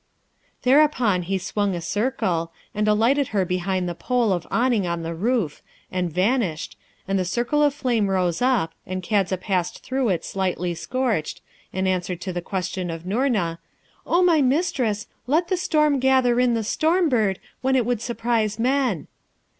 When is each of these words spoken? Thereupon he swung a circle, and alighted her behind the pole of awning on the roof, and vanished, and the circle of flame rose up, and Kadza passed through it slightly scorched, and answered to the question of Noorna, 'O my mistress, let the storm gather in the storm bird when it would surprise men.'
Thereupon 0.63 1.21
he 1.21 1.37
swung 1.37 1.75
a 1.75 1.79
circle, 1.79 2.51
and 2.73 2.87
alighted 2.87 3.27
her 3.27 3.45
behind 3.45 3.87
the 3.87 3.93
pole 3.93 4.33
of 4.33 4.47
awning 4.49 4.87
on 4.87 5.03
the 5.03 5.13
roof, 5.13 5.61
and 5.91 6.11
vanished, 6.11 6.75
and 7.07 7.19
the 7.19 7.23
circle 7.23 7.61
of 7.61 7.71
flame 7.71 8.09
rose 8.09 8.41
up, 8.41 8.73
and 8.87 9.03
Kadza 9.03 9.37
passed 9.37 9.83
through 9.83 10.09
it 10.09 10.25
slightly 10.25 10.73
scorched, 10.73 11.43
and 11.71 11.87
answered 11.87 12.19
to 12.21 12.33
the 12.33 12.41
question 12.41 12.89
of 12.89 13.05
Noorna, 13.05 13.59
'O 14.07 14.23
my 14.23 14.41
mistress, 14.41 15.05
let 15.27 15.49
the 15.49 15.55
storm 15.55 15.99
gather 15.99 16.39
in 16.39 16.55
the 16.55 16.63
storm 16.63 17.07
bird 17.07 17.37
when 17.61 17.75
it 17.75 17.85
would 17.85 18.01
surprise 18.01 18.57
men.' 18.57 19.05